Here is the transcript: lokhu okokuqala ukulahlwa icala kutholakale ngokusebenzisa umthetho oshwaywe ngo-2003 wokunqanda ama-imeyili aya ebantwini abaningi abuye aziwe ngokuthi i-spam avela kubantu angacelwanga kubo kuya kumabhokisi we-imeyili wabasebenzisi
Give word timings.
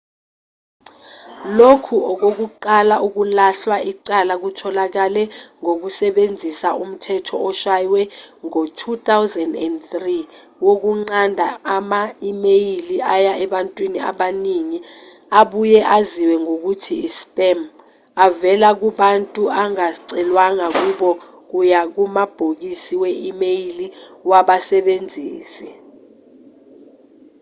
lokhu 1.57 1.95
okokuqala 2.11 2.95
ukulahlwa 3.07 3.77
icala 3.91 4.33
kutholakale 4.41 5.23
ngokusebenzisa 5.61 6.69
umthetho 6.83 7.35
oshwaywe 7.49 8.01
ngo-2003 8.45 9.83
wokunqanda 10.65 11.45
ama-imeyili 11.75 12.97
aya 13.15 13.33
ebantwini 13.43 13.99
abaningi 14.09 14.79
abuye 15.39 15.79
aziwe 15.97 16.35
ngokuthi 16.43 16.93
i-spam 17.07 17.59
avela 18.25 18.69
kubantu 18.81 19.43
angacelwanga 19.61 20.67
kubo 20.79 21.09
kuya 21.51 21.81
kumabhokisi 21.93 22.93
we-imeyili 23.01 23.87
wabasebenzisi 24.29 25.69